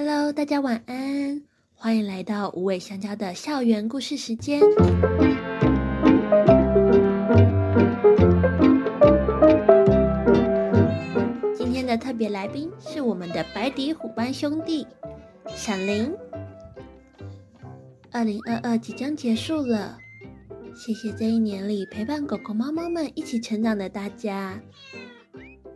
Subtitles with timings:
[0.00, 1.42] Hello，大家晚安，
[1.74, 4.60] 欢迎来到无尾香蕉的校园故事时间。
[11.52, 14.86] 今天的特别来宾是我们的白底虎斑兄弟
[15.48, 16.14] 闪灵。
[18.12, 19.98] 二零二二即将结束了，
[20.76, 24.60] 谢谢这一年里陪伴狗狗、猫猫们一起成长的大家，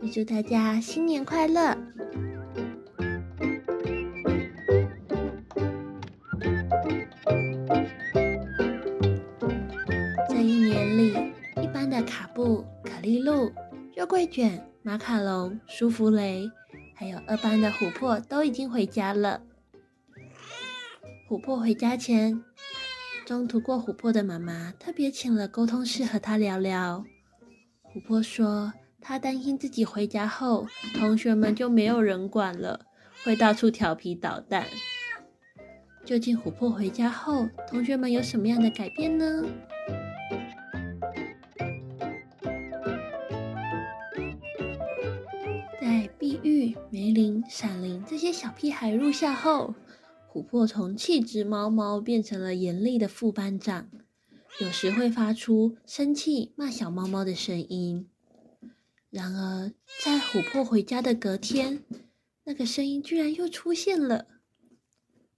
[0.01, 1.77] 预祝大家新年快乐！
[12.05, 13.51] 卡布、可丽露、
[13.95, 16.49] 肉桂卷、马卡龙、舒芙蕾，
[16.95, 19.41] 还有二班的琥珀都已经回家了。
[21.29, 22.43] 琥珀回家前，
[23.25, 27.03] 中途过琥珀的妈妈特别请了沟通师和他聊聊。
[27.93, 32.81] 琥珀说，他担心自己回家后，同学们就没有人管了，
[33.23, 34.65] 会到处调皮捣蛋。
[36.05, 39.43] 究竟琥珀回家后，同学们有什么样的改变呢？
[46.43, 49.73] 玉、梅林、闪灵这些小屁孩入校后，
[50.29, 53.89] 琥珀从气质猫猫变成了严厉的副班长，
[54.59, 58.09] 有时会发出生气骂小猫猫的声音。
[59.09, 59.71] 然而，
[60.03, 61.83] 在琥珀回家的隔天，
[62.43, 64.27] 那个声音居然又出现了。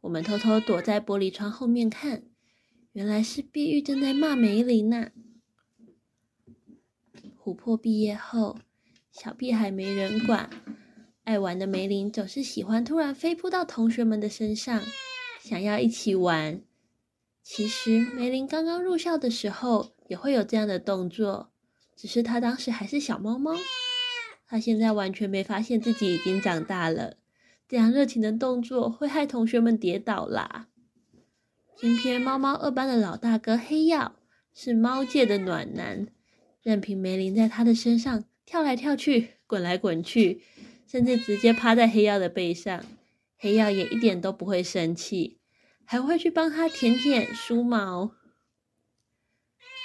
[0.01, 2.23] 我们偷偷躲在玻璃窗后面看，
[2.93, 5.11] 原来是碧玉正在骂梅林呢。
[7.43, 8.57] 琥珀毕业后，
[9.11, 10.49] 小屁孩没人管，
[11.25, 14.79] 爱玩的梅林总是喜欢突然飞扑到同学们的身上，
[15.41, 16.61] 想要一起玩。
[17.41, 21.49] 其实梅林刚刚入校的时候也会有这样的动作，
[21.95, 23.55] 只是他当时还是小猫猫，
[24.47, 27.17] 他现在完全没发现自己已经长大了。
[27.67, 30.67] 这样热情的动作会害同学们跌倒啦。
[31.79, 34.13] 偏偏猫猫二班的老大哥黑曜
[34.53, 36.05] 是猫界的暖男，
[36.61, 40.43] 任凭梅林在他的身上跳来跳去、滚来滚去，
[40.87, 42.85] 甚至直接趴在黑曜的背上，
[43.37, 45.39] 黑曜也一点都不会生气，
[45.83, 48.11] 还会去帮他舔舔梳毛。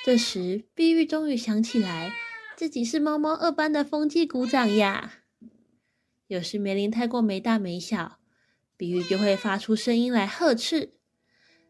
[0.04, 2.12] 这时，碧玉终于想起来，
[2.56, 5.14] 自己是猫猫二班的风纪股长呀。
[6.26, 8.18] 有时梅林太过没大没小，
[8.76, 10.94] 碧玉就会发出声音来呵斥，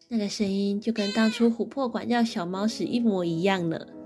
[0.09, 4.00] 那个声音就跟当初琥珀管教小猫时一模一样了。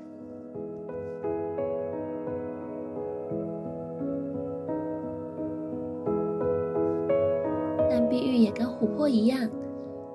[8.15, 9.51] 碧玉也跟琥珀一样，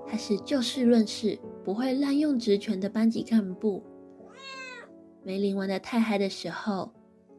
[0.08, 3.84] 还是就事论事，不会滥用职权的班级干部。
[5.22, 6.94] 梅林玩得太嗨的时候，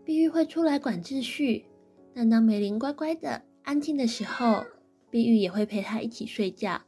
[0.04, 1.64] 碧玉会出来管秩序。
[2.12, 4.66] 但当梅林乖乖的、安静的时候，
[5.08, 6.82] 碧玉也会陪他一起睡觉。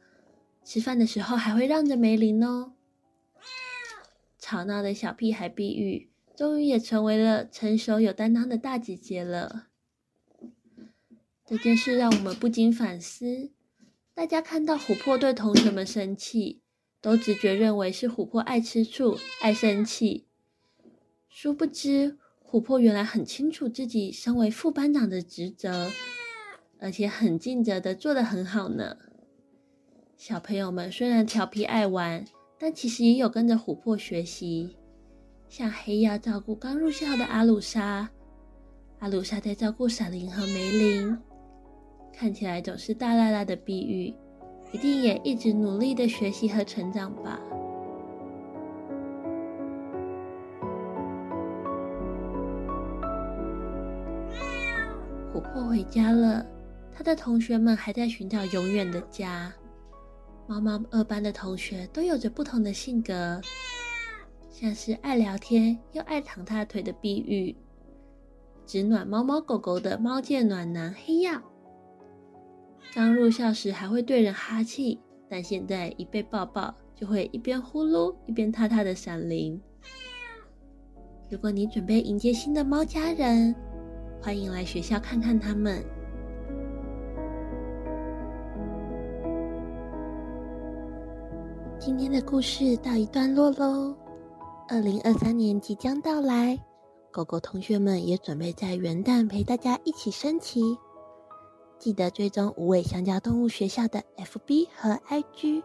[0.63, 2.73] 吃饭的时候还会让着梅林哦。
[4.37, 9.69] 吵闹的小屁孩碧玉，终于也成为了成熟有担当的大姐姐了。
[11.45, 13.49] 这件事让我们不禁反思：
[14.15, 16.61] 大家看到琥珀对同学们生气，
[17.01, 20.27] 都直觉认为是琥珀爱吃醋、爱生气，
[21.27, 22.19] 殊不知。
[22.45, 25.89] 琥珀原来很清楚自己身为副班长的职责，
[26.79, 28.95] 而且很尽责的做得很好呢。
[30.15, 32.23] 小朋友们虽然调皮爱玩，
[32.59, 34.77] 但其实也有跟着琥珀学习。
[35.49, 38.11] 像黑曜照顾刚入校的阿鲁莎，
[38.99, 41.17] 阿鲁莎在照顾闪灵和梅林。
[42.15, 44.13] 看起来总是大剌剌的碧玉，
[44.71, 47.39] 一定也一直努力的学习和成长吧。
[55.33, 56.45] 琥珀回家了，
[56.93, 59.51] 他的同学们还在寻找永远的家。
[60.45, 63.41] 猫猫二班的同学都有着不同的性格，
[64.51, 67.55] 像是爱聊天又爱躺大腿的碧玉，
[68.65, 71.41] 只暖猫猫狗狗的猫界暖男黑曜。
[72.91, 74.99] 刚入校时还会对人哈气，
[75.29, 79.61] 但现在一被抱抱就会一边呼噜一边踏踏的闪灵。
[81.29, 83.55] 如果你准备迎接新的猫家人，
[84.21, 85.83] 欢迎来学校看看他们。
[91.79, 93.95] 今天的故事到一段落喽。
[94.69, 96.57] 二零二三年即将到来，
[97.11, 100.77] 狗狗同学们也准备在元旦陪大家一起升旗。
[101.83, 105.61] 记得追踪无尾香蕉动物学校的 FB 和 IG。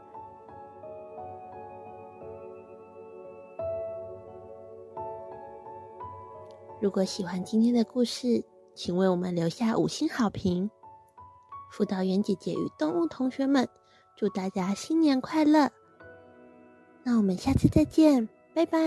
[6.81, 8.44] 如果喜欢今天的故事，
[8.75, 10.69] 请为我们留下五星好评。
[11.70, 13.69] 辅导员姐姐与动物同学们，
[14.17, 15.70] 祝大家新年快乐！
[17.05, 18.81] 那我们下次再见，拜拜。